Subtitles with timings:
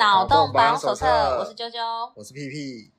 [0.00, 1.06] 脑洞榜手册，
[1.38, 2.90] 我是啾啾，我是屁屁。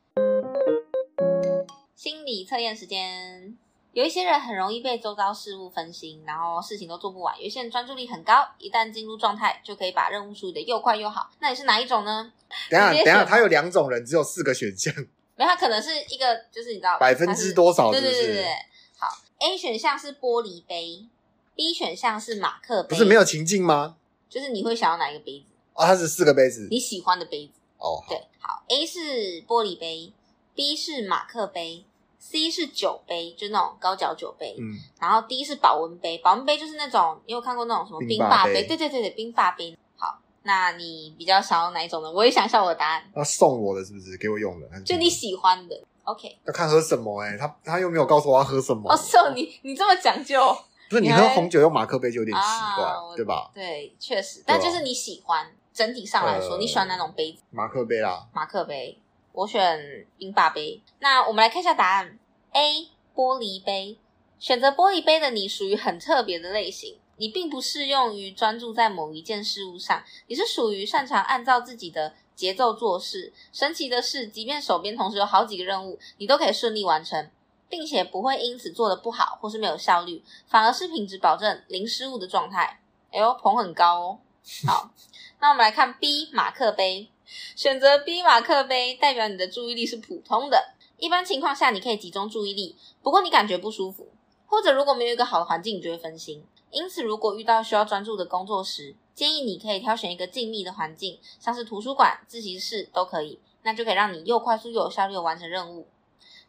[1.95, 3.57] 心理测验时间，
[3.91, 11.31] 有一些人很容易被周遭事物分心，然后事情都做不完；有一些人专注力很高，一旦进入状态，就可以把任务处理的又快又好。
[11.39, 12.31] 那你是哪一种呢？
[12.69, 14.93] 等一下，等一下，他有两种人，只有四个选项。
[15.35, 18.03] 没有，他可能是一个，就是你知道百分之多少是是？
[18.03, 18.55] 对对对对。
[18.99, 19.07] 好
[19.39, 21.07] ，A 选项是玻璃杯
[21.55, 22.89] ，B 选项是马克杯。
[22.89, 23.95] 不是没有情境吗？
[24.29, 25.50] 就是你会想要哪一个杯子？
[25.73, 27.53] 哦，它是四个杯子，你喜欢的杯子。
[27.77, 28.99] 哦，对，好，A 是
[29.47, 30.13] 玻璃杯
[30.53, 31.83] ，B 是马克杯
[32.19, 34.55] ，C 是酒杯，就那种高脚酒杯。
[34.59, 38.67] 嗯，然后 D 是保温杯，保温杯就是那种你有看过那种什么冰霸杯？
[38.67, 39.75] 对对对对，冰霸杯。
[39.97, 42.11] 好，那你比较想要哪一种呢？
[42.11, 43.03] 我也想一下我的答案。
[43.15, 44.67] 那送我的是不是给我用的？
[44.81, 45.75] 就你喜欢的。
[46.03, 48.91] OK，要看喝什么哎，他他又没有告诉我要喝什么。
[48.91, 50.55] 哦，送你你这么讲究？
[50.89, 52.43] 不是你喝红酒用马克杯就有点奇
[52.75, 53.49] 怪，对吧？
[53.55, 55.51] 对，确实，但就是你喜欢。
[55.73, 57.43] 整体上来说，你喜欢哪种杯子？
[57.49, 58.27] 马克杯啦。
[58.33, 58.99] 马克杯，
[59.31, 60.81] 我选冰霸杯。
[60.99, 62.19] 那我们来看一下答案
[62.51, 63.97] ：A 玻璃杯。
[64.39, 73.31] 选择玻璃杯的你属于很特别的类型，你并不适用于专注在某一件事物上，你是属于擅长按照自己的节奏做事。
[73.53, 77.29] 神奇的是，即便手边同时有好几个任务，你都可以顺利完成，
[77.69, 82.81] 并且不会因此做得不好或是没有效率，反而是品质保证、零失误的状态。
[83.11, 84.19] 哎呦，捧很高哦。
[84.67, 84.91] 好。
[85.39, 87.09] 那我们来看 B 马克杯，
[87.55, 94.11] 选择 B 马克杯代表你的注意力是普通的，一般情况下你可以集中注意力，不过你感觉不舒服，
[94.45, 96.45] 或者如果没有一个好的环境，你就会分心。
[96.69, 105.87] 因此，如果遇到需要专注的工作时，建议你可以挑选一个静谧的环境，像是图书馆、自习室都可以，那就可以让你又快速又有效率的完成任务。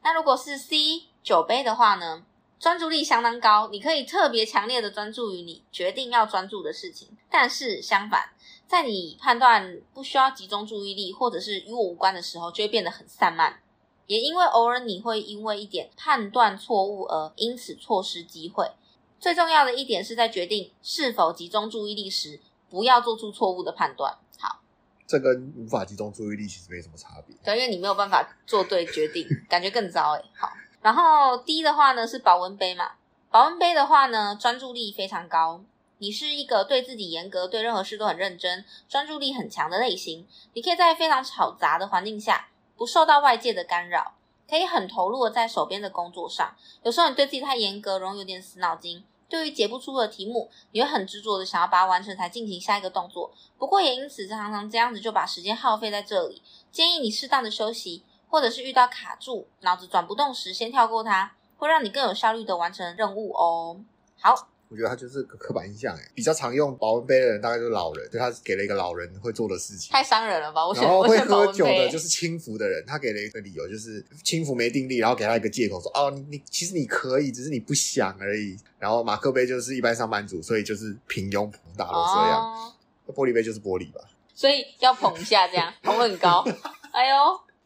[0.03, 2.25] 那如果是 C 酒杯的话呢？
[2.63, 8.31] 专注力相当高，你可以特别强烈的专注于你决定要专注的事情，但是相反，
[8.69, 13.61] 在你判断不需要集中注意力或者是与我无关的时候，就会变得很散漫。
[14.07, 18.71] 也因为偶尔你会因为一点判断错误而因此错失机会。
[19.19, 22.39] 最重要的一点是在决定是否集中注意力时，
[22.71, 24.17] 不要做出错误的判断。
[24.39, 24.61] 好，
[25.09, 27.35] 这跟无法集中注意力其实没什么差别。
[27.43, 30.25] 对，因为你没有办法做对决定，感觉更糟诶。
[30.37, 30.49] 好。
[30.83, 32.93] 然后 D 的话呢是保温杯嘛，
[33.31, 35.63] 保温杯的话呢专注力非常高，
[35.99, 40.27] 你是一个对自己严格、对任何事都很认真、专注力很强的类型。
[40.55, 44.15] 你可以在非常吵杂的环境下，不受到外界的干扰，
[44.51, 46.53] 可以很投入的在手边的工作上。
[46.83, 49.05] 有时候你对自己太严格，容易有点死脑筋。
[49.29, 53.33] 对于解不出的题目，你会很执着的想要把它完成才进行下一个动作。
[53.57, 56.43] 不过也因此常常这样子就把时间耗费在这里。
[56.71, 58.03] 建议你适当的休息。
[58.33, 63.79] 或者是遇到卡住、脑子转不动时，先跳过它，会让你更有效率的完成任务哦。
[64.19, 69.93] 好，我觉得它就是个刻板印象，哎，比较常用保温杯的人大概就是老人，对，他给了一个老人会做的事情。
[69.93, 70.67] 太伤人了吧？
[70.67, 78.57] 我选然后会喝酒的就是轻浮的人，他给了一个理由，就是轻浮没定力，然后给他一个借口说，哦，你你其实你可以，只是你不想而已。
[78.79, 82.41] 然后马克杯就是一般上班族，所以就是平庸捧大都这样。
[82.41, 84.01] 哦、玻璃杯就是玻璃吧？
[84.35, 86.43] 所以要捧一下，这样捧很高。
[86.93, 87.17] 哎呦，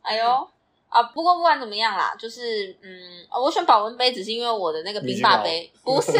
[0.02, 0.48] 哎呦。
[0.88, 6.12] 啊，不过不管怎么样啦，就是嗯，我选保温杯只是因为我的那个冰霸杯， 不是，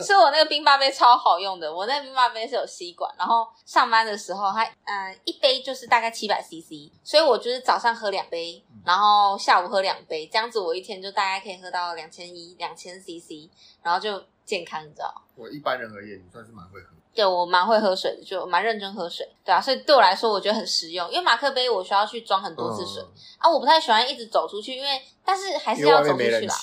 [0.00, 1.72] 是我那个冰霸杯超好用的。
[1.72, 13.48] 我那个冰霸杯是有吸管，然后上班的时候它嗯一杯就是大概七百 CC，所以我就是早上喝两杯，然后下午喝两杯，这样子我一天就大概可以喝到两千一两千 CC，
[13.82, 15.14] 然后就健康，你知道？
[15.36, 16.88] 我一般人而言，你算是蛮会喝。
[17.18, 26.54] 对，我蛮会喝水的，就蛮认真喝水，对啊，所以对我来说我觉得很实用，因为马克杯我需要去装很多次水、嗯、啊，我不太喜欢一直走出去，因为但是还是要走出去啦，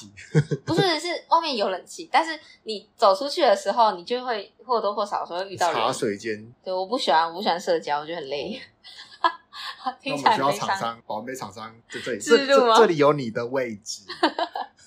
[0.65, 8.61] 不是是外面有冷气，但是你走出去的时候，你就会或多或少的时候遇到茶水间，对，我不喜欢，我不喜欢社交，我觉得很累。
[10.01, 14.03] 听起来那我们需要厂商，保温杯厂商在这里，这这这里有你的位置。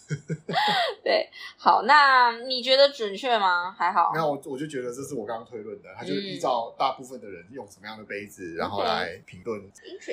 [1.05, 1.28] 对，
[1.58, 3.70] 好，那你觉得准确吗？
[3.70, 4.10] 还好。
[4.14, 9.60] 那我我就觉得这是我刚刚推论的，他就是依照大部分的人用什么样的杯子，嗯、然后来评论，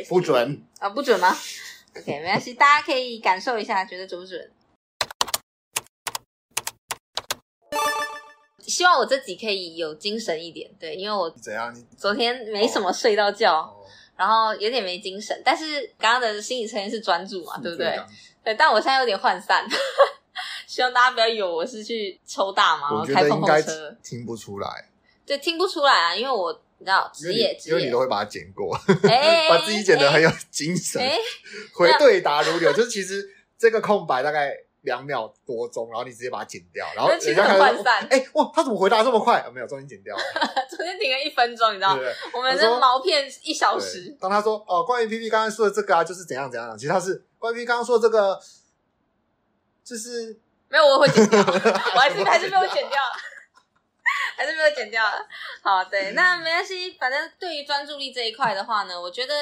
[0.10, 0.90] 不准啊、哦？
[0.92, 1.34] 不准吗
[1.98, 4.52] ？OK， 没关系，大家可以感受一下，觉得准不准？
[8.68, 11.74] 希望我这集可以有精神一点，对，因为我怎样？
[11.96, 13.86] 昨天没什么睡到觉，哦、
[14.18, 15.40] 然后有点没精神。
[15.46, 17.96] 但是刚刚的心理测验是专注嘛，对不对？
[18.46, 19.68] 对，但我现在有点涣散，
[20.68, 24.70] 希望大家不要以为我是去抽大麻，然后开碰碰车，听不出来。
[25.26, 31.18] 对，听不出来啊，因为我你知道职业，职业，因为你都会把它剪过，欸、 把自己剪得很有精神，欸、
[31.74, 32.72] 回对答如流。
[32.72, 33.28] 就是其实
[33.58, 38.02] 这个空白大概两秒多钟，然后你直接把它剪掉，然后其实很涣散。
[38.10, 39.44] 哎、欸，哇，他怎么回答这么快？
[39.54, 40.24] 没有，中间剪掉了。
[40.70, 41.96] 中间停了一分钟，你知道？
[41.96, 44.16] 对对对，我们的毛片一小时。
[44.20, 48.40] 当他说哦，关于 P P 刚刚说的这个啊，就是怎样怎样，其实他是关于 P P 刚刚说的这个，
[49.84, 50.40] 就是
[50.70, 52.98] 没有，我会剪掉， 我还是还是没有剪掉，
[54.38, 55.26] 还是没有剪掉了。
[55.62, 59.34] 好，对，那没关系，反正对于专注力这一块的话呢，我觉得。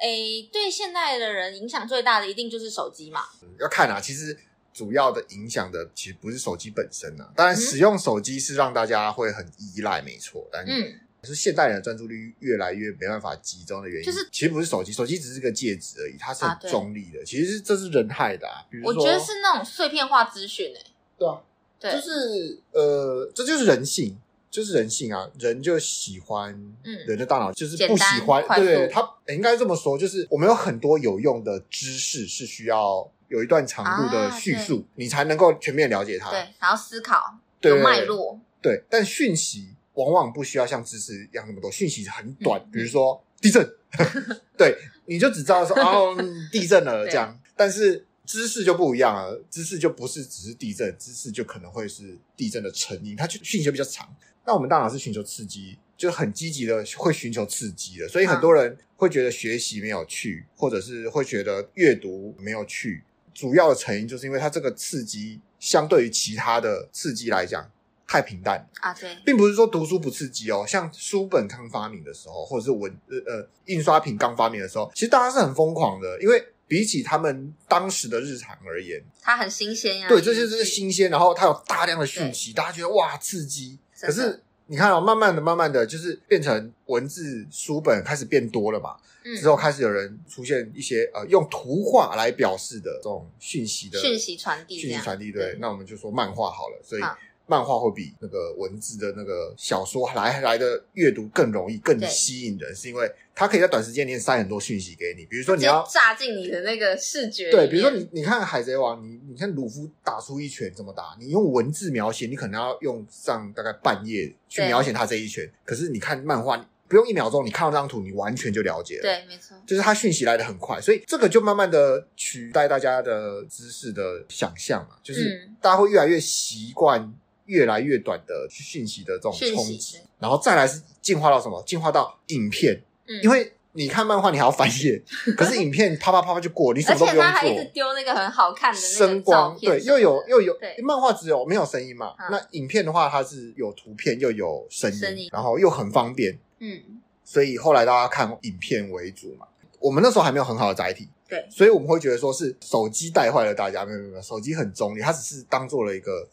[0.00, 3.24] 诶，对现代的人影响最大的一定就是手机嘛。
[3.58, 4.38] 要看啊，其实
[4.78, 7.32] 主要的影响的其实不是手机本身啊。
[7.34, 10.48] 当然，使用手机是让大家会很依赖，没错。
[10.52, 17.18] 但嗯，是现代人的专注力越来越没办法集中的原因，就是其实不是手机，手机只是个介质而已，它是很中立的。
[17.18, 18.62] 啊、其实这是人害的啊。
[18.70, 20.80] 比如说，我觉得是那种碎片化资讯诶。
[21.18, 21.42] 对啊，
[21.80, 24.16] 对，就是呃，这就是人性。
[24.50, 26.50] 就是人性啊，人就喜欢，
[26.82, 43.68] 嗯，人的大脑就是不喜欢，对，他应该这么说，就是我们有很多有用的知识是需要有一段长度的叙述，啊、你才能够全面了解它，对，然后思考，对，有脉络，对，但讯息往往不需要像知识一样那么多，讯息很短，嗯、比如说地震，
[44.56, 44.76] 对，
[45.06, 46.16] 你就只知道说 哦，
[46.50, 48.04] 地震了这样，但是。
[48.28, 54.06] 知识就不一样了，知识就不是只是地震，知识就可能会是地震的成因，它就讯息就比较长。
[54.44, 63.02] 那我们大脑是寻求刺激，就很积极的会寻求刺激的，所以很多人会觉得学习没有趣，或者是会觉得阅读没有趣。
[63.34, 67.70] 主要的成因就是因为它这个刺激相对于其他的刺激来讲
[68.06, 68.92] 太平淡啊。
[68.94, 76.44] 对，并不是说读书不刺激哦，像书本刚发明的时候，或者是文呃呃印刷品刚发明的时候，其实大家是很疯狂的，因为。
[76.70, 80.06] 比起他们当时的日常而言，它很新鲜呀。
[80.06, 83.78] 对，这些是新鲜，然后它有大量的讯息，大家觉得哇刺激。
[83.98, 88.96] 可是你看哦，慢慢的、慢慢的就是变成文字书本开始变多了嘛。
[89.24, 89.34] 嗯。
[89.36, 95.32] 之后开始有人出现一些呃用图画来表示的这种讯息的讯息传递，讯息传递。
[95.32, 96.80] 对，那我们就说漫画好了。
[96.84, 97.02] 所以。
[97.48, 105.24] 漫画会比那个文字的那个小说来来的阅读更容易、更吸引人，是因为它可以在短时间内塞很多讯息给你。
[105.24, 111.16] 比如说你要炸进你的那个视觉，对，比如说你你看海贼王，你你看鲁夫打出一拳怎么打？
[111.18, 115.50] 你用文字描写，你可能要用上大概半夜去描写他这一拳。
[115.64, 119.02] 可是你看漫画，不用一秒钟，你看到这张图，你完全就了解了。
[119.02, 127.10] 对，没错，就是它讯息来得很快，所以这个就慢慢的取代大家的知识的想象嘛，就是大家会越来越习惯。
[127.48, 131.62] 越来越短的讯息的这种冲击，然后再来是进化到什么？
[131.66, 135.02] 进化到影片，嗯，因为你看漫画你还要翻页，
[135.36, 137.24] 可是影片啪啪啪啪就过，你什么都不用做。
[137.24, 140.54] 而且他还一直丢那个很好看的声光，对，又有又有。
[140.84, 142.14] 漫画只有没有声音嘛？
[142.30, 146.38] 那影片的话，它是有图片又有声音，然后又很方便。
[146.58, 149.46] 嗯，所以后来大家看影片为主嘛。
[149.78, 153.84] 我们那时候还没有很好的载体，对，所以我们会觉得说是手机带坏了大家。
[153.86, 156.28] 没有没有，手机很中立，它只是当做了一个。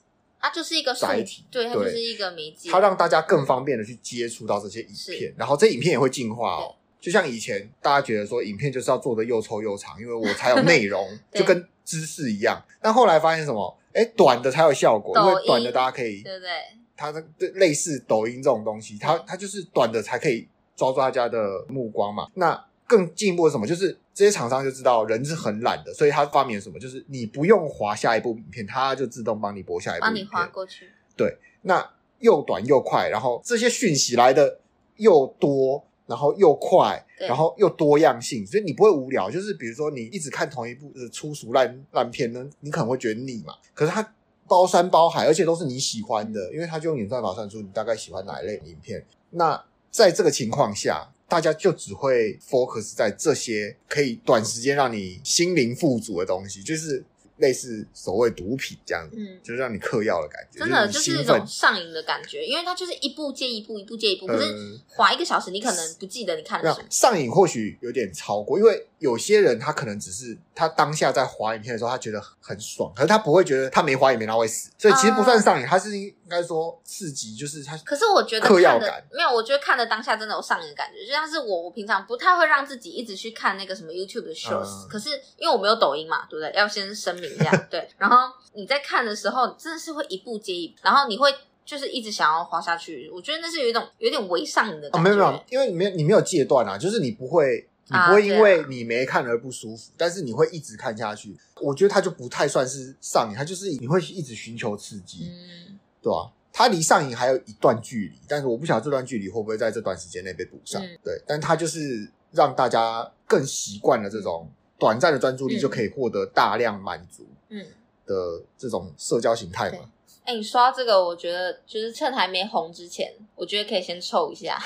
[0.45, 6.75] 它就是一个载体，对，它就是一个媒介，它让大家更方便的去接触到这些影片，然后这影片也会进化哦。
[7.01, 12.63] 就像以前大家觉得说，影片就是要做的又臭又长，因为我才有内容， 就跟知识一样。
[12.79, 13.75] 但后来发现什么？
[13.93, 16.49] 哎，短的才有效果，因为短的大家可以，对对，
[16.95, 17.23] 它的
[17.55, 22.27] 类似抖音这种东西，它它就是短的才可以抓住大家的目光嘛。
[22.35, 23.65] 那更进一步的什么？
[23.65, 23.97] 就是。
[24.15, 26.79] 这些厂商就知道人是很懒的，所以他发明了什么？
[26.79, 30.89] 就是你不用滑下一部影片，它就自动帮你播下一部影片，帮你滑过去。
[31.17, 31.85] 对，那
[32.19, 34.59] 又短又快，然后这些讯息来的
[34.95, 39.29] 又多，然后又快，然后又多样性，所以你不会无聊。
[39.29, 43.53] 就是比如说你一直看同一部粗俗烂烂片呢，你可能会觉得腻嘛。
[43.73, 44.13] 可是它
[44.47, 49.05] 包山包海，而且都是你喜欢的，因为它就用演算法算出你大概喜欢哪一类影片。
[49.31, 51.11] 那在这个情况下。
[51.27, 57.03] 大家就只会 focus 在这些可以短时间让你心灵富足的东西，就是。
[57.39, 64.25] 类似所谓毒品这样子，嗯，就是让你嗑药的感觉，真的就是一种上瘾的感觉，因为它就是一步接一步，一步接一步。
[64.25, 66.87] 可是滑一个小时，你可能不记得你看了什么。
[66.89, 75.89] 上瘾或许有点超过，因为有些人他可能只是他当下在滑影片的时候，他觉得很爽，可是他不会觉得他没滑影片他会死，所以其实不算上瘾，他是
[76.25, 77.77] 应该说刺激，就是它。
[77.77, 86.51] 可是我觉得嗑药感没有，我觉得看的当下真的有上瘾的感觉，就像是我我平常不太会让自己一直去看那个什么 YouTube 的 shows，可是因为我没有抖音嘛，对不对？
[86.59, 87.87] 要先声明一下， 对。
[87.97, 91.31] 然后你在看的时候，真的是会一步接一步，然后你会
[91.63, 93.09] 就是一直想要滑下去。
[93.13, 94.99] 我觉得那是有一种有点微上瘾的感觉。
[94.99, 101.37] 哦，没有没有，因为你没有你没有戒断啊，就是你不会你不会因为你没看而不舒服，啊，但是你会一直看下去。
[101.61, 105.64] 我觉得它就不太算是上瘾，它就是你会一直寻求刺激，嗯，
[106.05, 106.31] 对吧？
[106.53, 110.79] 它离上瘾还有一段距离，但是我不晓得这段距离会不会在这段时间内被补上。
[110.79, 114.47] 嗯，对，但它就是让大家更习惯了这种
[114.77, 117.25] 短暂的专注力就可以获得大量满足。
[117.49, 117.65] 嗯。
[118.05, 119.79] 的这种社交形态嘛。
[120.25, 124.61] 哎、欸，你说到这个，我觉得就是趁还没红之前，我觉得可以先臭一下，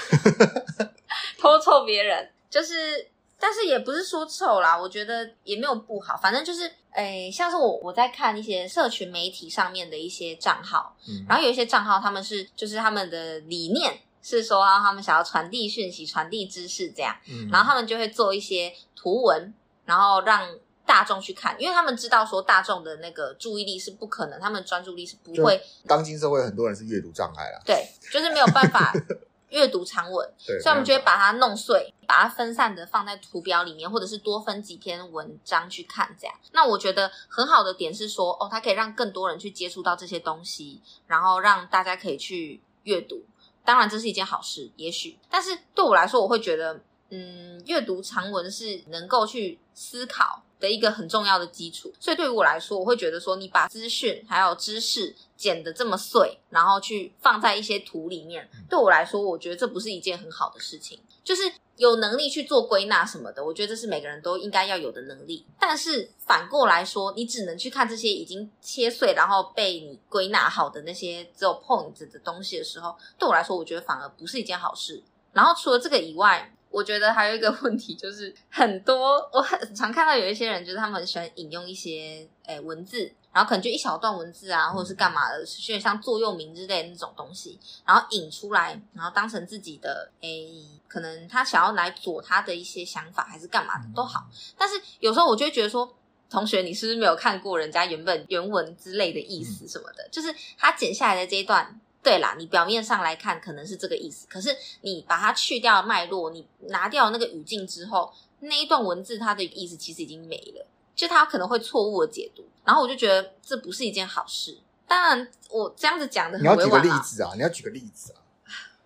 [1.39, 3.07] 偷臭别人，就是，
[3.39, 19.53] 但是也不是说臭啦，我觉得也没有不好，反正就是，哎、欸，像是我我在看一些社群媒体上面的一些账号，嗯，然后有一些账号他们是就是他们的理念是说他们想要传递讯息、传递知识这样，嗯，然后他们就会做一些图文，
[19.85, 20.47] 然后让。
[20.89, 25.61] 大众去看，因为他们知道说大众的那个注意力是不可能，他们专注力是不会。
[25.85, 28.91] 当今社会很多人是阅读障碍啦，对，就是没有办法
[29.49, 36.35] 阅读长文，所以我们就会把它弄碎，把它分散的放在图表里面，或者是多分几篇文章去看这样。
[36.51, 43.23] 那我觉得很好的点是说，哦，它可以让更多人去接触到这些东西，然后让大家可以去阅读。
[43.65, 60.99] 当然这是一件好事，也许，但是对我来说，我会觉得，嗯，阅读长文是能够去思考的一个很重要的基础，所以对于我来说，我会觉得说，你把资讯还有知识剪得这么碎，然后去放在一些图里面，对我来说，我觉得这不是一件很好的事情。
[61.23, 61.43] 就是
[61.75, 65.45] 有能力去做归纳什么的，我觉得这是每个人都应该要有的能力。
[65.59, 75.03] 但是反过来说，你只能去看这些已经切碎，然后被你归纳好的那些只有 point 的东西的时候，对我来说，我觉得反而不是一件好事。
[75.31, 90.47] 然后除了这个以外，我觉得还有一个 问题，就是很多我很常看到有一些人，就是他们很喜欢引用一些诶文字，然后可能就一小段文字啊，或者是干嘛的，有点像座右铭之类的那种东西，然后引出来，然后当成自己的诶，
[90.87, 94.27] 可能他想要来佐他的一些想法，还是干嘛的都好。
[94.57, 95.91] 但是有时候我就会觉得说，
[96.29, 100.07] 同学，你是不是没有看过人家原本原文之类的意思什么的？
[100.11, 101.81] 就是他剪下来的这一段。
[102.01, 110.65] 对啦，你表面上来看可能是这个意思，可是你把它去掉脉络，你拿掉那个语境之后，那一段文字它的意思其实已经没了，
[110.95, 112.43] 就它可能会错误的解读。
[112.63, 114.57] 然后我就觉得这不是一件好事。
[114.87, 118.23] 当然，我这样子讲的很委婉，你要举个例子啊，你要举个例子啊。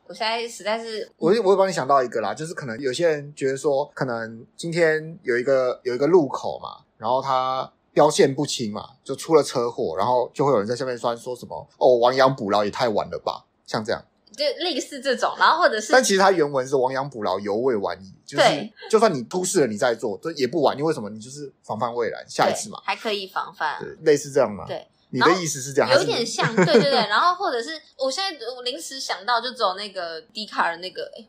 [0.07, 7.71] 我现在实在是，我我会帮你想到一个啦，就是可能有些人觉得说，可能今天有一个有一个路口嘛，然后他。
[7.93, 14.03] 标线不清嘛，就出了车祸，然后就会有人在下面说说什么哦，亡羊补牢也太晚了吧，像这样，
[14.35, 18.43] 就类似这种，然后或者是，但其实它原文是亡羊补牢，犹未晚矣，就是
[18.89, 21.09] 就算你出事了，你再做，这也不晚，因为什么？
[21.09, 24.87] 你就是防范未然，下一次嘛，还可以防范，对，类似这样嘛，对。
[25.13, 26.91] 你的意思是这样，有一点像，对对对。
[27.07, 31.23] 然后或者是，我现在我临时想到，就只有那个笛卡尔那个，哎，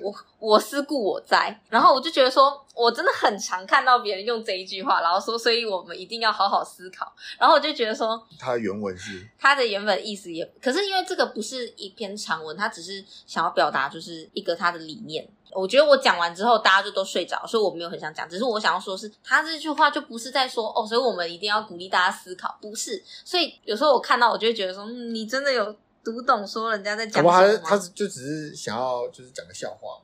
[0.00, 1.60] 我我思故我在。
[1.68, 7.12] 然后我就觉得说，我真的很常看到别人用这一句话，然后说，所以我们一定要好好思考。
[7.36, 15.28] 然后我就觉得说，他的原文是他的原本意思也，可是因为这个不是一篇长文，他只是想要表达就是一个他的理念。
[15.52, 18.28] 我觉得我讲完之后，大家就都睡着，所以我没有很想讲。
[18.28, 23.02] 只是我想要说是，是他这句话就不是在说哦，所以我们一定要鼓励大家思考，不是。
[23.24, 27.60] 所以有时候我看到，我就会觉得说，嗯，你真的有读懂说人家在讲什么吗？
[27.64, 29.98] 他他就只是想要就是讲个笑话。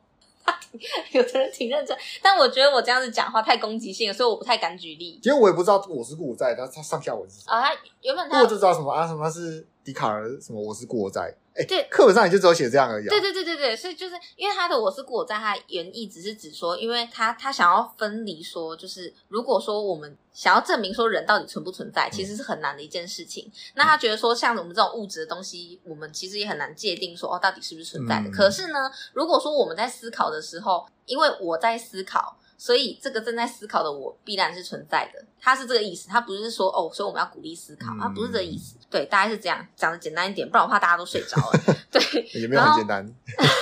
[1.10, 5.18] 有的人挺认真，但我觉得我这样子讲话太攻击性了，所以我不太敢举例。
[5.20, 7.62] 其实我也不知道我是故我在，他他上下文是啊？
[7.62, 9.06] 他原本他我就知道什么啊？
[9.08, 10.28] 什么是笛卡尔？
[10.40, 11.34] 什么我是故我在？
[11.58, 13.10] 哎，对，课本上也就只有写这样而已啊。
[13.10, 23.44] 对对对对对，所以就是因为他的“我是故我在”，他原意只是指说，因为他他想要分离说，就是如果说我们想要证明说人到底存不存在，其实是很难的一件事情。
[23.46, 28.28] 嗯、那他觉得说，像我们这种物质的东西，我们其实也很难界定说哦，到底是不是存在的。
[28.28, 32.38] 嗯、可是呢，如果说我们在思考的时候，因为我在思考。
[32.58, 38.76] 所以，这个正在思考的我必然是存在的，他是这个意思，他不是说哦，所以我们要鼓励思考，他不是这个意思。
[38.88, 41.60] 对，大概是这样讲的简单一点，不然我怕大家都睡着了。
[41.90, 42.00] 对，
[42.40, 43.06] 也没有很简单，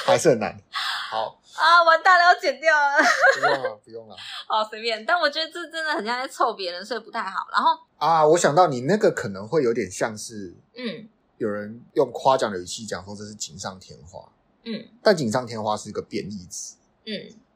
[0.07, 0.57] 还是很难。
[1.11, 2.97] 好啊，完蛋了，要剪掉了。
[3.35, 4.17] 不用了，不用了。
[4.47, 5.05] 好，随便。
[5.05, 7.47] 但我觉得这真的很像在凑别人，所以不太好。
[7.53, 11.09] 然后啊，我想到你那个可能会有点像是，嗯，
[11.39, 14.29] 有人用夸奖的语气讲说这是锦上添花，
[14.65, 17.13] 嗯，但锦上添花是一个贬义词，嗯。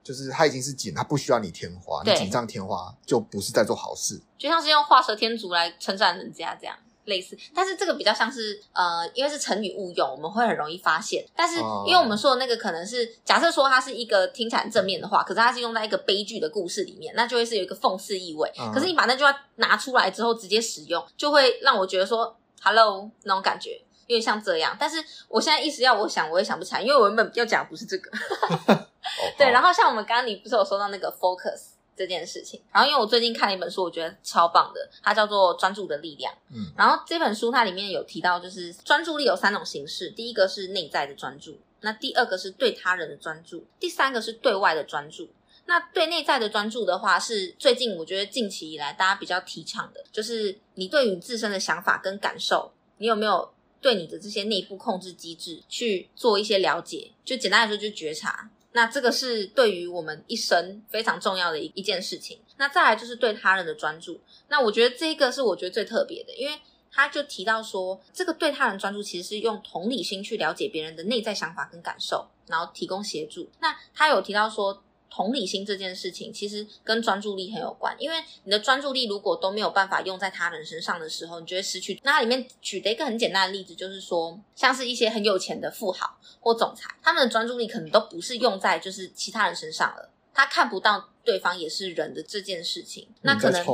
[0.09, 4.19] 就是它已经是锦，它不需要你添花，你锦上添花就不是在做好事。
[4.39, 6.75] 就像是用画蛇添足来称赞人家这样
[7.05, 11.23] 类似，但是这个比较像是呃，因为是成语误用，我们会很容易发现。
[11.37, 18.51] 但是因为我们说的那个可能是假设说它是一个听起来很正面的话，可是它是用在一个悲剧的故事里面，那就会是有一个讽刺意味。
[18.73, 24.75] 可是你把那句话拿出来之后直接使用，就会让我觉得说 “hello” 那种感觉，因为像这样。
[24.81, 28.11] 但是我现在一时要我想，我也想不起来，因为我原本要讲的不是这个。
[29.37, 36.33] 对，然后像我们刚刚你不是有说到那个 focus 这件事情，然后因为我最近看了一本书，我觉得超棒的，它叫做《专注的力量》。
[36.55, 45.29] 嗯，然后这本书它里面有提到，就是专注力有三种形式，第一个是内在的专注，那第二个是对他人的专注，第三个是对外的专注。
[45.67, 57.11] 那对内在的专注的话，是最近我觉得近期以来大家比较提倡的，就是你对于自身的想法跟感受，你有没有对你的这些内部控制机制去做一些了解？
[57.23, 58.49] 就简单来说，就觉察。
[58.73, 62.39] 那这个是对于我们一生非常重要的一一件事情。
[62.57, 64.21] 那再来就是对他人的专注。
[64.49, 66.59] 那我觉得这个是我觉得最特别的，因为
[66.91, 73.49] 他就提到说，这个对他人专注其实是用同理心去了解别人的内在想法跟感受，然后提供协助。
[73.61, 74.83] 那他有提到说。
[75.19, 82.01] 同理心这件事情其实跟专注力很有关，因为你的专注力如果都没有办法用在他人身上的时候，你就会失去。
[82.05, 93.09] 那它里面举的一个很简单的例子，就是说，像是一些很有钱的富豪或总裁，他们的专注力可能都不是用在就是其他人身上了，他看不到对方也是人的这件事情。
[93.23, 93.65] 那可能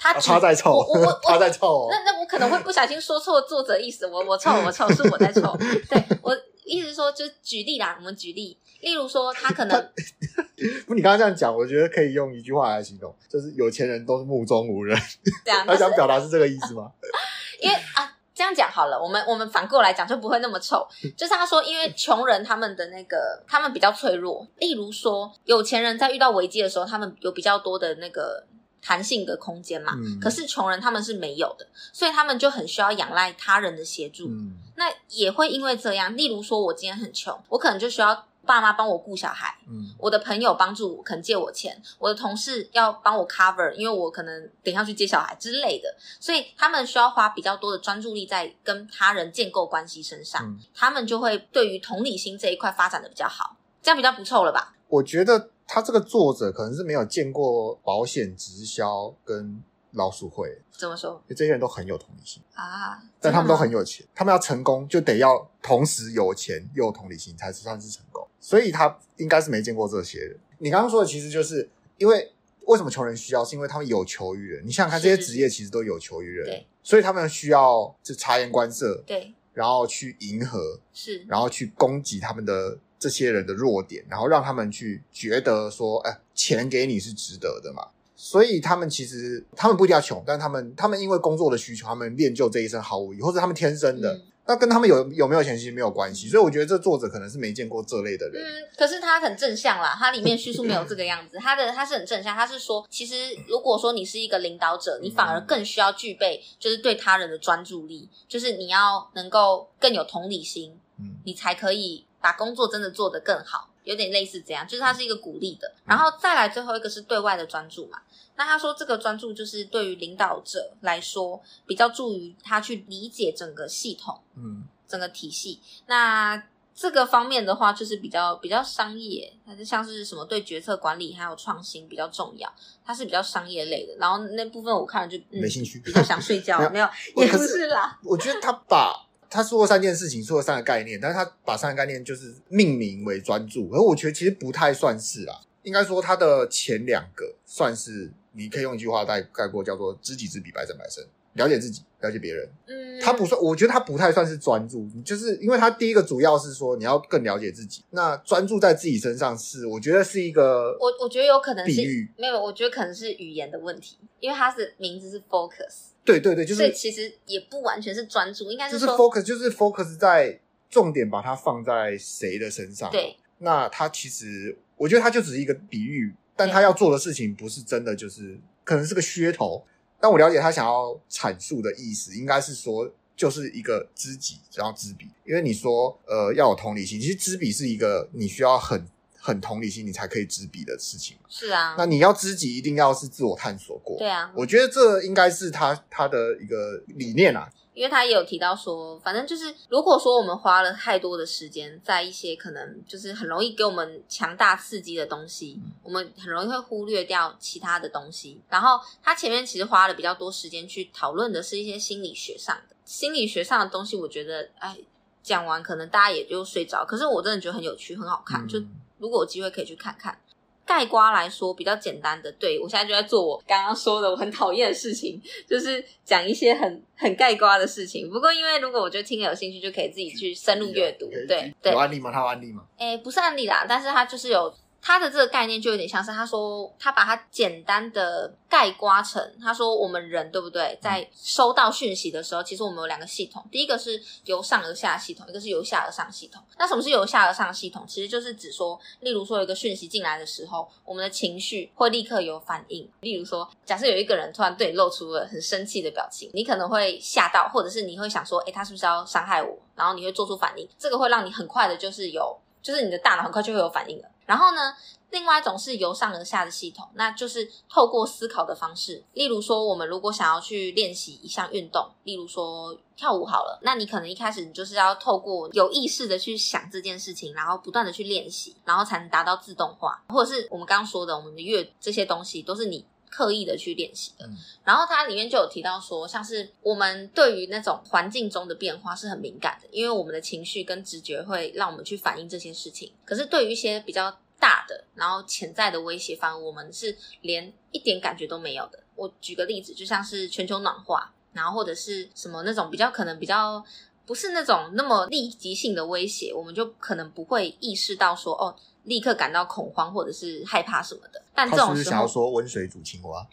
[0.00, 1.88] 他他在臭，我我他在臭。
[1.90, 5.54] 那那我可能会不小心说错作者意思，我我臭我臭是我在臭，
[5.90, 6.34] 对我
[6.72, 8.58] 意思是说就举例啦，我们举例。
[8.80, 9.92] 例如说，他可能
[10.88, 14.98] 不，你刚刚这样讲，我觉得可以用一句话来形容，就是有钱人都是目中无人。
[15.44, 16.90] 这样，他想表达是这个意思吗？
[17.60, 20.84] 因为啊，这样讲好了，我们我们反过来讲就不会那么臭。
[21.16, 24.44] 就是他说，因为穷人他们的那个他们比较脆弱。
[24.58, 28.44] 例如说，有钱人在遇到危机的时候，他们有比较多的那个
[28.82, 29.94] 弹性的空间嘛。
[29.96, 30.20] 嗯。
[30.20, 34.26] 可是穷人他们是没有的，所以他们就很需要仰赖他人的协助。
[34.26, 34.58] 嗯。
[34.76, 38.26] 那也会因为这样，例如说，我今天很穷，我可能就需要。
[38.44, 54.74] 爸妈帮我顾小孩，嗯，我的朋友帮助我，可能借我钱，我的同事要帮我 cover，因为我可能等一下去接小孩之类的，所以他们需要花比较多的专注力在跟他人建构关系身上，嗯，他们就会对于同理心这一块发展的比较好，这样比较不臭了吧？
[54.88, 59.62] 我觉得他这个作者可能是没有见过保险直销跟。
[59.94, 61.10] 老鼠会怎么说？
[61.26, 68.26] 因为这些人都很有同理心啊，但他们都很有钱，他们要成功就得要同时有钱又有同理心，才算是成功。
[68.40, 70.34] 所以他应该是没见过这些人。
[70.56, 72.32] 你刚刚说的其实就是因为
[72.64, 74.66] 为什么穷人需要，是因为他们有求于人。
[74.66, 87.88] 你想想看，这些职业其实都有求于人，对，所以他们需要就察言观色，对，然后去迎合，是，然后去攻击他们的这些人的弱点，然后让他们去觉得说，哎，钱给你是值得的嘛。
[88.14, 96.28] 所以他们其实，他们不一定要穷，但他们他们因为工作的需求，他们练就这一身好武艺，或者他们天生的，嗯、那跟他们有有没有钱其实没有关系。
[96.28, 98.40] 所以我觉得这作者可能是没见过这类的人。
[98.40, 98.46] 嗯，
[98.78, 103.14] 可是他很正向啦，他里面叙述没有这个样子， 他的他是很正向，他是说，其实
[103.48, 113.68] 如果说你是一个领导者，你反而更需要具备就是对他人的专注力，就是你要能够更有同理心，嗯，你才可以把工作真的做得更好。
[113.84, 117.98] 有点类似这样，就是它是一个鼓励的，然后再来最后一个是对外的专注嘛。
[118.36, 125.60] 那他说这个专注就是对于领导者来说比较助于他去理解整个系统，嗯，整个体系。
[125.86, 126.40] 那
[126.72, 132.48] 这个方面的话，就是比较比较商业，它就像是什么对决策管理还有创新比较重要，
[132.84, 133.96] 它是比较商业类的。
[133.98, 137.98] 然后那部分我看了就、嗯、没兴趣，比较想睡觉，没有，也不是啦。
[138.04, 139.08] 我觉得他把。
[139.32, 145.40] 他说了三件事情，说了三个概念，但是他把三个概念就是命名为专注，而我觉得其实不太算是啦。
[145.62, 151.02] 应该说他的前两个算是，你可以用一句话概概括，叫做知己知彼，百战百胜。
[151.34, 152.48] 了解自己，了解别人。
[152.66, 157.82] 嗯，他不算，我觉得他不太算是专注，就是因为他第一个主要是说你要更了解自己。
[157.90, 165.92] 那专注在自己身上是，我觉得是一个，我我觉得有可能是比喻，没有，我觉得可能是语言的问题，因为他是名字是 focus。
[166.04, 172.90] 对对对，就是，所以其实也不完全是专注，应该是就是 focus，就是 focus 在重点，把它放在谁的身上。
[172.90, 179.64] 对，那他其实，我觉得他就只是一个比喻，但他要做的事情不是真的，就是可能是个噱头。
[180.02, 185.06] 但我了解他想要阐述的意思，应该是说就是一个知己，然后知彼。
[185.24, 188.84] 因为你说呃要有同理心，其实知彼是一个你需要很。
[189.24, 191.16] 很同理心，你才可以知彼的事情。
[191.28, 193.96] 是啊，那你要知己，一定要是自我探索过。
[193.96, 197.48] 对啊，我觉得这应该是他他的一个理念啊。
[197.72, 208.38] 因为他也有提到说，反正就是如果说我们花了太多的时间在一些可能就是很容易给我们强大刺激的东西，嗯，我们很容易会忽略掉其他的东西。
[208.50, 213.96] 然后他前面其实花了比较多时间去讨论的是一些心理学上的心理学上的东西。
[213.96, 214.76] 我觉得，哎，
[215.22, 216.84] 讲完可能大家也就睡着。
[216.84, 218.62] 可是我真的觉得很有趣，很好看，嗯，就。
[219.02, 220.16] 如果有机会可以去看看，
[220.64, 222.30] 盖瓜来说比较简单的。
[222.38, 228.08] 对，我现在就在做我刚刚说的我很讨厌的事情， 就是讲一些很很盖瓜的事情。
[228.08, 231.10] 不过因为如果我觉得听了有兴趣，就可以自己去深入阅读。
[231.28, 232.12] 对对，有案例吗？
[232.12, 232.62] 他有案例吗？
[232.78, 246.42] 诶，不是案例啦，但是他就是有他的这个概念就有点像是他说他把它简单的概刮成，他说我们人对不对，在收到讯息的时候，其实我们有两个系统，第一个是由上而下系统，一个是由下而上系统。
[246.58, 247.84] 那什么是由下而上系统？
[247.86, 252.90] 其实就是指说，例如说有一个讯息进来的时候，我们的情绪会立刻有反应。
[253.02, 259.56] 例如说，假设有一个人突然对你露出了很生气的表情，你可能会吓到，或者是你会想说，诶，他是不是要伤害我？
[259.76, 264.08] 然后你会做出反应，这个会让你很快的，就是有，就是你的大脑很快就会有反应了。
[264.32, 264.74] 然后呢，
[265.10, 269.04] 另外一种是由上而下的系统，那就是透过思考的方式。
[269.12, 280.02] 例如说，我们如果想要去练习一项运动，例如说跳舞好了，那你可能一开始你就是要透过有意识的去想这件事情，然后不断的去练习，然后才能达到自动化。
[280.08, 282.86] 或者是我们刚刚说的，我们的乐这些东西都是你。
[283.14, 284.26] 刻意的去练习的，
[284.64, 292.90] 然后它里面就有提到说，像是我们对于那种环境中的变化是很敏感的，因为我们的情绪跟直觉会让我们去反映这些事情。
[293.04, 294.10] 可是对于一些比较
[294.42, 298.82] 大的，然后潜在的威胁，反而我们是连一点感觉都没有的。
[298.96, 303.64] 我举个例子，就像是全球暖化，然后或者是什么那种比较可能比较
[304.04, 308.56] 不是那种那么立即性的威胁，我们就可能不会意识到说哦。
[308.84, 313.24] 立刻感到恐慌或者是害怕什么的，但这种时候是是想要说温水煮青蛙，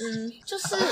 [0.00, 0.82] 嗯，就是呃，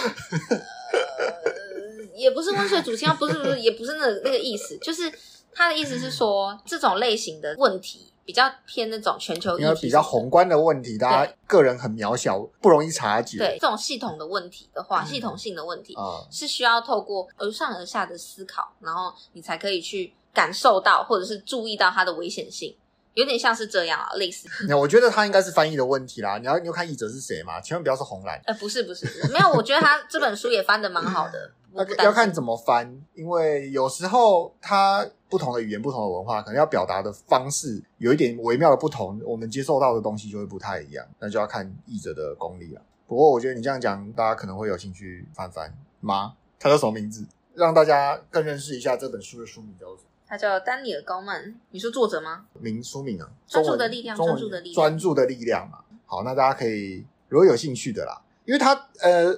[2.15, 5.13] 也不是温水煮青蛙，不是不是，也不是那个那个意思，就是
[5.53, 13.39] 他的意思是说，这种类型的问题比较偏那种全球，因为比较宏观的问题，大家个人很渺小，不容易察觉。
[13.39, 22.77] 对这种系统的问题的话，系统性的问题啊，是需要透过由上而下的思考，然后你才可以去感受到或者是注意到它的危险性。
[23.15, 24.49] 有点像是这样啊，类似。
[24.67, 26.39] 那我觉得他应该是翻译的问题啦。
[26.39, 27.61] 你要你要看译者是谁嘛？
[27.61, 28.41] 千万不要是红蓝。
[28.47, 29.51] 呃， 不是不是，没有。
[29.51, 31.51] 我觉得他这本书也翻的蛮好的。
[31.75, 41.03] 那要看怎么翻，因为有时候他不同的语言、不同的文化，可能要表达的方式有一点微妙的不同，我们接受到的东西就会不太一样。
[41.19, 42.83] 那就要看译者的功力了。
[43.07, 46.35] 不过我觉得你这样讲，大家可能会有兴趣翻翻吗？
[46.59, 47.27] 他叫什么名字？
[47.55, 50.11] 让大家更认识一下这本书的书名叫什么？
[50.27, 52.45] 他叫丹尼尔·高曼，你说作者吗？
[52.61, 55.79] 名书名啊，专注的力量，专注的力量，专注的力量嘛。
[56.05, 59.33] 好，那大家可以如果有兴趣的啦，因为他呃，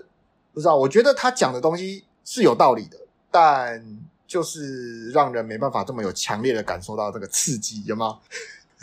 [0.52, 2.98] 不知道，我觉得他讲的东西是有道理的，
[3.30, 3.84] 但
[4.34, 8.18] 就是让人没办法这么有强烈的感受到这个刺激，有吗？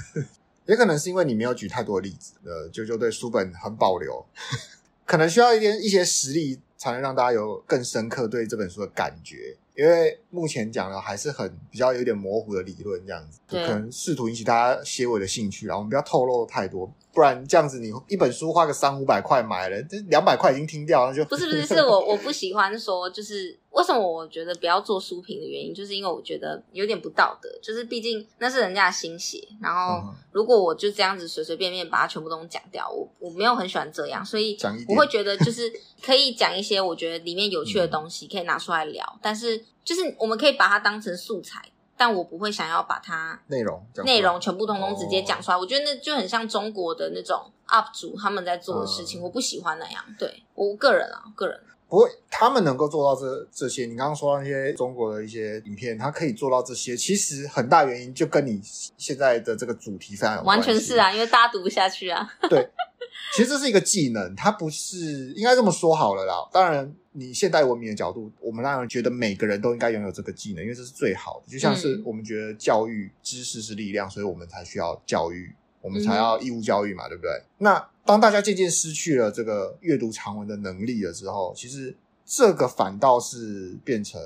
[0.66, 4.26] 也可能是因为你没有举太多的例子，呃，就就对书本很保留，
[5.06, 9.58] 可能需要一点一些实例，才能让大家有更深刻对这本书的感觉。
[9.76, 16.90] 因为目前讲的还是很比较有点模糊的理论，这样子，就可能试图引起大家些微的兴趣，然后我们不要透露太多。
[17.14, 35.72] 不然这样子，你一本书花个三五百块买了，这两百块已经听掉了，就不是不是，是我 我不喜欢说，就是为什么我觉得不要做书评的原因，就是因为我觉得有点不道德，就是毕竟那是人家的心血，然后如果我就这样子随随便便把它全部都讲掉，我我没有很喜欢这样，所以我会觉得就是
[36.02, 41.62] 可以讲一些我觉得里面有趣的东西， 可以拿出来聊，但是就是我们可以把它当成素材。
[42.02, 50.04] 但我不会想要把它内容内容全部通通直接讲出来，我觉得那就很像中国的那种 UP 主他们在做的事情，我不喜欢那样。
[50.18, 58.60] 对我个人啊，个人不过他们能够做到这这些，你刚刚说到那些中国的一些影片，他可以做到这些，其实很大原因就跟你
[58.98, 60.68] 现在的这个主题非常有关系。
[60.70, 62.28] 完全是啊，因为大家读不下去啊。
[62.50, 62.68] 对，
[63.36, 66.50] 其实这是一个技能，它不是应该这么说好了啦。
[66.52, 66.94] 当然。
[67.14, 71.52] 你现代文明的角度，我们当然觉得每个人都应该拥有这个技能，因为这是最好的。
[71.52, 77.30] 就像是我们觉得教育知识是力量，所以我们才需要教育，我们才要义务教育嘛，对不对？
[77.58, 81.94] 那当大家渐渐失去了这个阅读长文的能力了之后，其实
[82.26, 84.22] 这个反倒是变成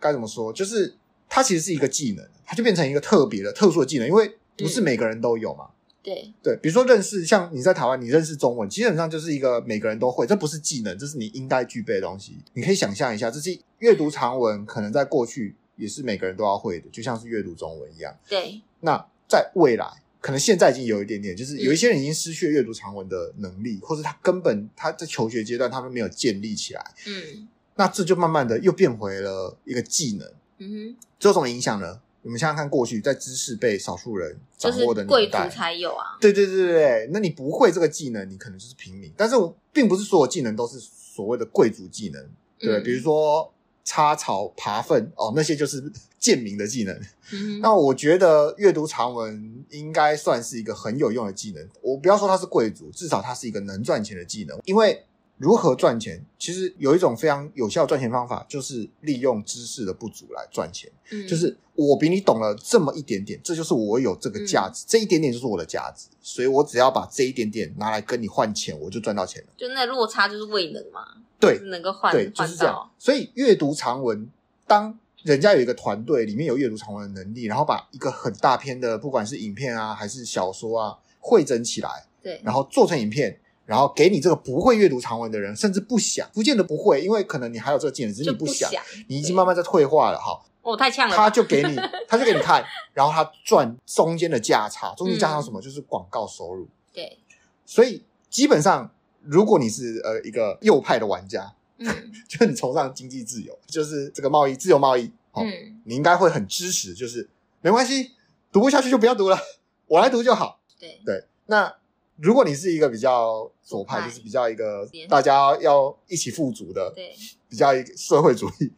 [0.00, 0.52] 该怎么说？
[0.52, 0.92] 就是
[1.28, 5.68] 它其实是一个技能，它就变成一个特别的、特殊的技能，因为不是每个人都有嘛。
[6.04, 12.36] 对对，比如说认识，像你在台湾，你认识中文，基本上就是一个每个人都会，这不是技能，这是你应该具备的东西。
[12.52, 18.14] 你可以想象一下，这是阅读长文，可能在过去也是每个人都要会的，就像是阅读中文一样。
[18.28, 18.60] 对。
[18.80, 19.86] 那在未来，
[20.20, 26.84] 可能现在已经有一点点，就是有一些人已经失去了阅读长文的能力，嗯、或者他根本他在求学阶段他们没有建立起来。
[27.06, 27.48] 嗯。
[27.76, 30.30] 那这就慢慢的又变回了一个技能。
[30.58, 30.96] 嗯哼。
[31.18, 32.00] 这有什么影响呢？
[32.24, 36.16] 我们想想看，过去在知识被少数人掌握的年代，贵族才有啊。
[36.18, 39.12] 对对对对对，那你不会这个技能，你可能就是平民。
[39.14, 42.26] 但是我并不是所有技能都是所谓的贵族技能，
[42.58, 43.52] 对，嗯、比如说
[43.84, 47.00] 插草、爬粪哦，那些就是贱民的技能。
[47.32, 51.68] 嗯、那我觉得阅读长文应该算是一个很有用的技能。
[51.82, 55.04] 我不要说它是贵族，至少它是一个能赚钱的技能，因为
[55.36, 56.24] 如何赚钱？
[56.38, 60.90] 其实有一种非常有效赚钱方法，就是利用知识的不足来赚钱。
[61.10, 69.48] 嗯，就是我比你懂了这么一点点，这就是我有这个价值，嗯、这一点点就是我的价值，所以我只要把这一点点拿来跟你换钱，我就赚到钱了。
[69.56, 71.04] 就那落差就是未能嘛？
[71.40, 72.90] 对，能够换，对，就是这样。
[72.98, 74.30] 所以阅读长文，
[74.68, 83.40] 当人家有一个团队里面有阅读长文的能力，然后把一个很大篇的，不管是影片啊还是小说啊，汇整起来，对，然后做成影片。
[83.66, 90.44] 然后给你这个不会阅读长文的人，甚至不想，不见得不会，因为可能你还有这个技能，只是你不想，不想你已经慢慢在退化了哈。
[90.62, 91.16] 哦，太呛了。
[91.16, 91.76] 他就给你，
[92.08, 95.60] 他就给你看，然后他赚中间的价差，中间价差什么？
[95.60, 96.66] 嗯、就是广告收入。
[96.92, 97.18] 对。
[97.66, 98.90] 所以基本上，
[99.22, 101.86] 如果你是呃一个右派的玩家，嗯，
[102.28, 107.28] 就你崇尚经济自由，就是这个贸易自由贸易，哦、嗯，你应该会很支持，就是
[107.60, 108.12] 没关系，
[108.52, 109.38] 读不下去就不要读了，
[109.86, 110.60] 我来读就好。
[110.78, 111.74] 对对，那。
[112.16, 117.12] 如果你是一个比较左派，就是比较一个大家要一起富足的，对，
[117.48, 118.72] 比较一个社会主义，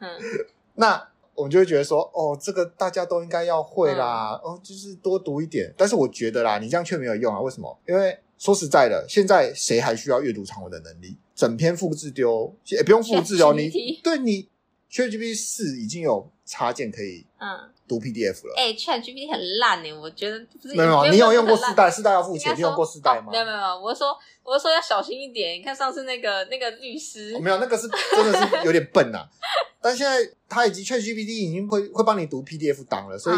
[0.00, 0.08] 嗯，
[0.76, 5.72] 那我们就会觉得说，哦，这个大家都应该要会啦，哦，就是多读一点。
[5.76, 7.40] 但是我觉得啦，你这样却没有用啊。
[7.40, 7.78] 为什么？
[7.86, 11.16] 因为说实在的，现在谁还需要阅读长文的能力？
[11.34, 13.70] 整篇复制丢，也不用复制哦，你
[14.02, 14.48] 对你
[14.90, 17.70] ChatGPT 四已经有插件可以，嗯。
[17.88, 21.90] 读 PDF 了，哎、欸、，ChatGPT 很烂哎，我觉得不是没有，你有用过四代？
[21.90, 23.30] 四代要付钱，你用过四代吗？
[23.30, 25.58] 没有没有我是说我是说要小心一点。
[25.58, 29.28] 你看上次那个那个律师，哦、没有那个是真的是有点笨呐、啊。
[29.80, 30.18] 但现在
[30.48, 33.36] 他已经 ChatGPT 已经会会帮你读 PDF 档了，所以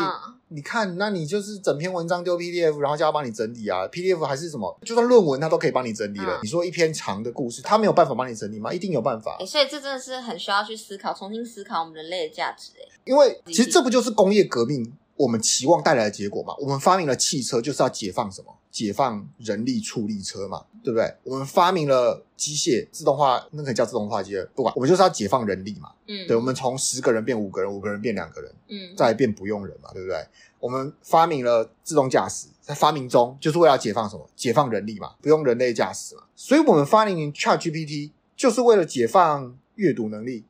[0.49, 3.87] 你看，那你就是整篇文章丢 PDF，然后叫他帮你整理啊。
[3.89, 6.37] PDF 还是什么，就算论文他都可以帮你整理了。
[6.37, 8.73] 嗯、你说一篇长的故事，他没有办法帮你整理吗？
[8.73, 9.37] 一定有办法。
[9.41, 12.73] 欸、所以这真的是很需要去思考，重新思考我们人类的价值。
[12.81, 14.93] 哎，因为其实这不就是工业革命？
[15.17, 18.55] 我们期望带来的结果嘛，我们发明了汽车就是要解放什么？
[18.71, 21.13] 解放人力畜力车嘛，对不对？
[21.25, 25.91] 我们发明了机械自动化，那可以叫自动化机械，不管我们就是要解放人力嘛。
[26.07, 30.25] 嗯，对，我们从十个人变五个人，五个人变两个人，嗯，再变不用人嘛，对不对？
[30.61, 34.29] 我们发明了自动驾驶，在发明中就是为了解放什么？
[34.37, 36.23] 解放人力嘛，不用人类驾驶嘛。
[36.37, 40.45] 所以我们发明 ChatGPT 就是为了解放阅读能力。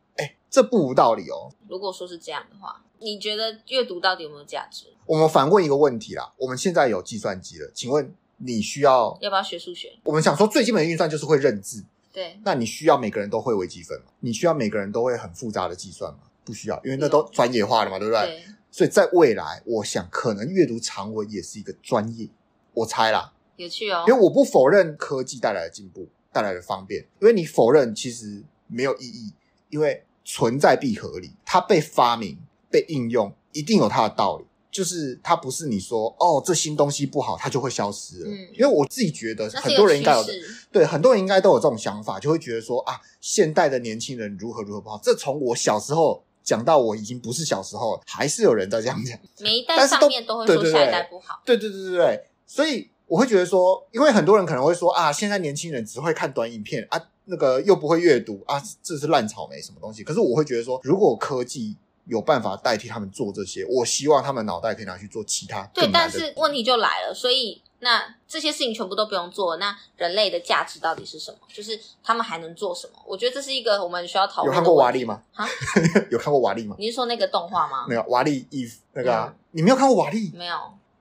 [0.48, 1.52] 哎，这不无道理哦。
[1.68, 2.82] 如果说是这样的话。
[3.00, 4.86] 你觉得阅读到底有没有价值？
[5.06, 9.96] 我们反问一个问题啦，我们现在有计算机了，请问你需要要不要学数学？
[10.02, 12.40] 我们想说最基本的运算就是会认字，对。
[12.44, 14.06] 那你需要每个人都会微积分吗？
[14.18, 16.18] 你需要每个人都会很复杂的计算吗？
[16.44, 18.20] 不需要，因为那都专业化了嘛，对不对？
[18.26, 18.42] 对。
[18.72, 22.28] 所以在未来，我想可能阅读长文也是一个专业，
[22.74, 23.32] 我猜啦。
[23.54, 24.04] 有趣哦。
[24.08, 29.32] 因为我不否认科技带来的进步带来的方便，因为你否认其实没有意义，
[29.70, 32.36] 因为存在必合理，它被发明。
[32.70, 38.30] 被应用一定有它的道理，就是它不是你说哦，这新东西不好，它就会消失了。
[38.30, 40.32] 嗯，因为我自己觉得很多人应该有的，
[40.70, 45.00] 对，很多人应该都有这种想法，就会觉得说啊，现代的年轻人如何如何不好。
[45.02, 49.18] 这从我小时候讲到我已经不是小时候，还是有人在这样讲。
[49.40, 51.40] 每一代上面都会说下一代不好。
[51.46, 60.02] 对对对对对，所以我会觉得说，因为很多人可能会说啊，现在年轻人只会看短影片啊，那个又不会阅读啊，这是烂草莓什么东西。
[60.02, 65.62] 可是我会觉得说，如果科技有办法代替他们做这些，我希望他们脑袋可以拿去做其他。
[65.74, 71.38] 对，但是问题就来了，所以那这些事情全部都不用做，那人类的价值到底是什么？
[71.52, 72.94] 就是他们还能做什么？
[73.06, 74.46] 我觉得这是一个我们需要讨论。
[74.46, 75.22] 有看过瓦力吗？
[75.32, 75.46] 哈，
[76.10, 76.74] 有看过瓦力吗？
[76.78, 77.86] 你是说那个动画吗？
[77.86, 80.32] 没有，瓦力 if 那个、啊嗯，你没有看过瓦力？
[80.34, 80.56] 没有。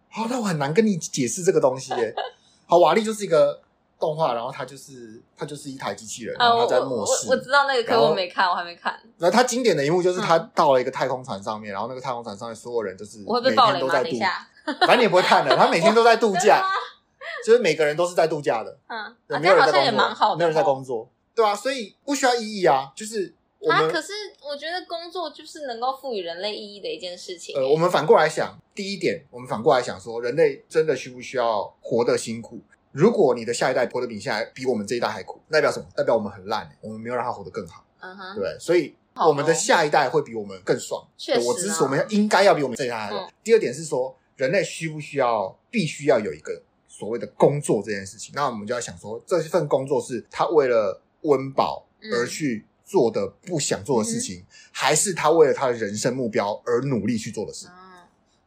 [0.09, 2.13] 好、哦，那我很难跟你解释这个东西耶。
[2.67, 3.61] 好，瓦力就是一个。
[3.99, 7.27] 动画，然后它就是它就是一台机器人，然后它在末世。
[7.27, 8.93] 我，我，我知道那个，可我没看，我还没看。
[9.17, 13.93] 然后它经典的一幕就是它到了一个太空船上面，嗯，然后那个太空船上面所有人就是我会被爆雷吗？
[14.01, 14.47] 等一下，
[14.81, 15.55] 反正你也不会看的。
[15.55, 16.63] 他每天都在度假，
[17.45, 18.77] 就是每个人都是在度假的。
[18.87, 22.91] 嗯，没有人在工作，没有人在工作，对啊，所以不需要意义啊。
[22.95, 23.33] 就是，
[23.67, 24.13] 啊，可是
[24.47, 27.55] 我觉得工作就是能够赋予人类意义的一件事情。
[27.55, 32.61] 呃，我们反过来想，第一点，我们反过来想说，人类真的需不需要活得辛苦？
[32.97, 35.85] 如果你的下一代活得比现在比我们这一代还苦，代表什么？
[35.95, 37.85] 代表我们很烂，我们没有让他活得更好。
[37.99, 41.07] 嗯哼，对，所以我们的下一代会比我们更爽。
[41.15, 43.29] 确实，我支持我们应该要比我们这一代还好。
[43.43, 48.33] 第二点是说，人类需不需要必须要有一个所谓的工作这件事情？
[48.33, 57.67] 那我们就要想说，这份工作是他为了温饱而去做的不想做的事情，还是他为了他的人生目标而努力去做的事？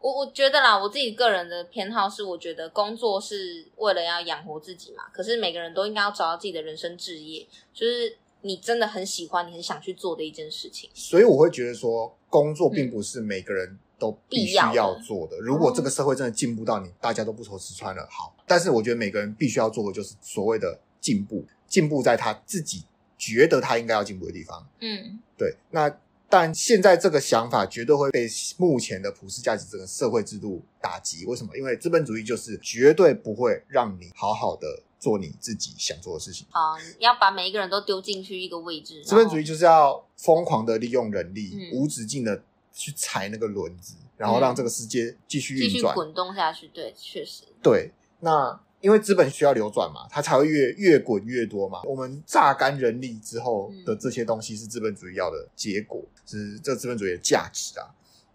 [0.00, 5.04] 我我觉得啦，我自己个人的偏好是，我觉得工作是为了要养活自己嘛。
[5.12, 10.88] 可是每个人都应该要找到自己的人生志业，就是你真的很喜欢、你很想去做的一件事情。
[10.94, 15.38] 所以我会觉得说，工作并不是每个人都必须要做的。
[15.38, 18.34] 如果这个社会真的进步到你大家都不愁吃穿了，好。
[18.46, 21.44] 但是我觉得每个人必须要做的就是所谓的进步。
[21.68, 22.82] 进步在他自己
[23.16, 24.66] 觉得他应该要进步的地方。
[24.80, 25.54] 嗯，对。
[25.70, 25.88] 那
[26.30, 31.26] 但现在这个想法绝对会被目前的普世价值这个社会制度打击。
[31.26, 31.56] 为什么？
[31.56, 36.46] 因为资本主义就是绝对不会让你好好的做你自己想做的事情。
[36.52, 39.02] 啊，要把每一个人都丢进去一个位置。
[39.04, 46.68] 资本主义就是要疯狂的利用人力，嗯、无止境的去踩那个轮子，然后让这个世界继续运转、继续滚动下去。
[46.68, 47.42] 对，确实。
[47.60, 47.90] 对，
[48.20, 48.60] 那。
[48.80, 51.82] 因为资本需要流转嘛，它才会越越滚越多嘛。
[51.84, 57.86] 我们榨干人力之后的这些东西是资本主义要的结果，是这资本主义的价值啊。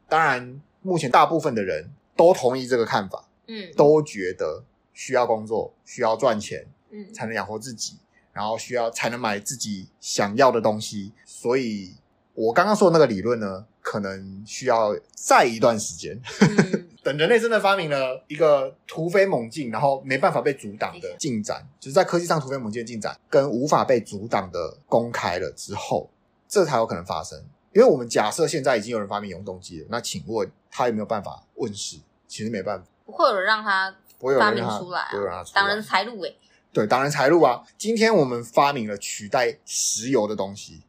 [0.07, 7.97] 当然，目前大部分的人都同意这个看法，嗯，都觉得需要工作，需要赚钱，嗯，才能养活自己，
[8.31, 11.11] 然后需要才能买自己想要的东西。
[11.25, 11.95] 所以，
[12.35, 16.21] 我刚刚说的那个理论呢，可能需要再一段时间。
[16.41, 16.74] 嗯
[17.05, 26.09] 等人类真的发明了一个突飞猛进，然后没办法被阻挡的进展，就是在科技上突飞猛进的进展，跟无法被阻挡的公开了之后，
[26.47, 27.39] 这才有可能发生。
[27.73, 31.97] 因为我们假设现在已经有人发明永动机了，那请问他有没有办法问世？
[32.27, 33.95] 其实没办法，不会有人让他
[34.39, 36.35] 发明出来，不会有人让他挡人财路诶。
[36.73, 37.61] 对，挡人财路啊！
[37.77, 40.81] 今天我们发明了取代石油的东西。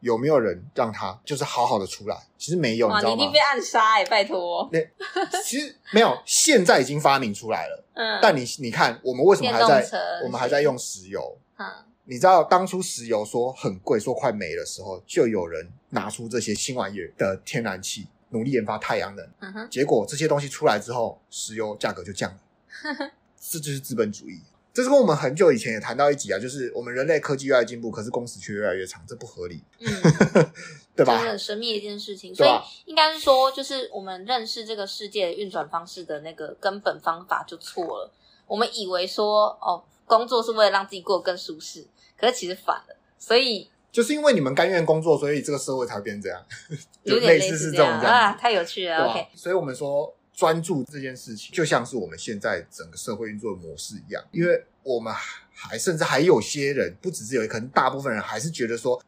[0.00, 2.16] 有没有人让他就是好好的出来？
[2.36, 3.16] 其实没有，你知道吗？
[3.16, 4.06] 你一定被暗杀哎、欸！
[4.06, 7.84] 拜托，那其实没有，现在已经发明出来了。
[7.94, 9.98] 嗯，但你你看，我们为什么还在？
[10.24, 11.38] 我们还在用石油？
[11.58, 11.66] 嗯，
[12.04, 19.28] 你知道当初石油说很贵，说快没的时候，就有人拿出这些新玩意儿的天然气，努力研发太阳能。
[19.40, 22.38] 嗯哼，结果这些东西出来之后，石油价格就降了。
[23.40, 24.40] 这就是资本主义。
[24.78, 29.88] 这是跟我们很久以前也谈到一集啊，就是我们人类科技越来越进步，可是工时却越来越长，这不合理，嗯，
[30.94, 31.18] 对吧？
[31.18, 32.50] 很神秘的一件事情，所以
[32.84, 38.12] 应该是说，就是我们认识这个世界的运转方式的那个根本方法就错了。
[38.46, 41.84] 我们以为说，哦，工作是为了让自己过得更舒适，
[42.16, 42.96] 可是其实反了。
[43.18, 46.40] 所以就是因为你们甘愿工作，所以这个社会才会变这样，
[47.02, 49.08] 有 点类似是这种这样啊，太有趣了。
[49.08, 50.14] OK，所以我们说。
[50.38, 55.12] 专注这件事情，就像是我们现在整个社会运作的模式一样，因为我们
[55.52, 59.02] 还甚至还有些人，不只是有，可能大部分人还是觉得说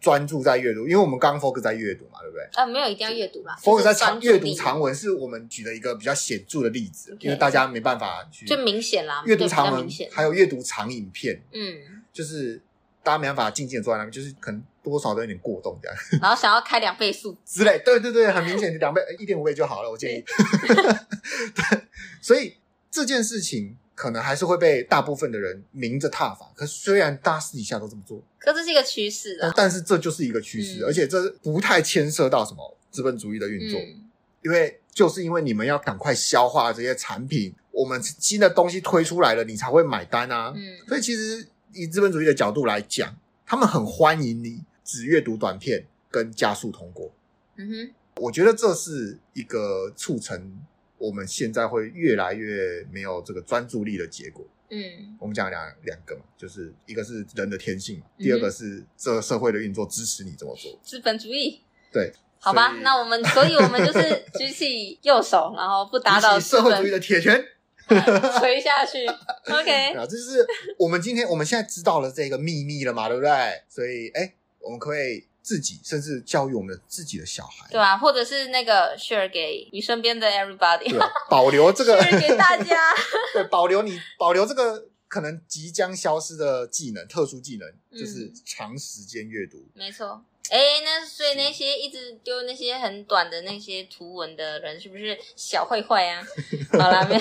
[0.00, 2.44] 专注在阅读，因为我们刚 focus 在阅读嘛，对不对？
[2.52, 12.62] 啊，没有一定要阅读啦，focus 在长阅读长文是我们举的一个比较显著的例子，okay, 因为大家没办法去，就明显啦，阅读长文还有阅读长影片，嗯，就是
[13.02, 14.62] 大家没办法静静的坐在那边，就是可能。
[14.88, 20.24] 多少都有点过动这样， 然后想要开两倍速之类，对对对，很明显，两倍一点五倍就好了，我建议。
[21.54, 21.80] 对，
[22.20, 22.56] 所以
[22.90, 26.50] 这件事情可能还是会被大部分的人明着踏伐。
[26.54, 29.52] 可是虽然大家私底下都这么做，可这是一个趋势啊。
[29.56, 34.08] 但是这就是一个趋势，嗯、而且这不太牵涉到什么资本主义的运作，嗯、
[34.42, 40.52] 因为就是因为你们要赶快消化这些产品，我们新的东西推出来了，你才会买单啊。
[40.56, 44.62] 嗯，所以其实以资本主义的角度来讲，他们很欢迎你。
[44.88, 47.12] 只阅读短片跟加速通过，
[47.56, 50.58] 嗯哼，我觉得这是一个促成
[50.96, 54.42] 我们现在会越来越没有这个专注力的结果。
[54.70, 60.80] 嗯，我们讲两两个嘛，就是一个是人的天性嘛，第二个是这个社会的运作支持你这么做。
[60.82, 61.60] 资本主义，
[61.92, 67.44] 对，好吧，那我们所以我们就是 举起右手，然后不打倒社会主义的铁拳，
[68.40, 69.06] 垂下去。
[69.52, 70.46] OK，啊，这是
[70.78, 73.30] 我们今天我们现在知道了这个秘密了嘛，对不对？
[73.68, 74.32] 所以，哎。
[74.60, 80.98] 我们可以自己甚至教育我们的自己的小孩，对啊，或者是那个 share 给你身边的 everybody，对，
[81.30, 82.92] 保留这个 share 给大家，
[83.32, 90.22] 对，保留你保留这个可能即将消失的技能，特殊技能，嗯，就是长时间阅读，没错。
[90.50, 96.22] 哎，那所以那些一直丢那些很短的那些图文的人，是不是小坏坏啊？
[96.72, 97.20] 好啦，没有，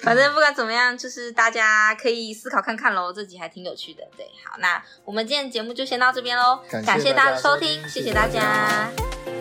[0.00, 3.12] 反正不管怎么样，就是大家可以思考看看喽。
[3.12, 4.26] 这集还挺有趣的，对。
[4.44, 7.86] 好，那我们今天节目就先到这边喽，感谢大家的收听。
[7.88, 9.35] 谢谢大家。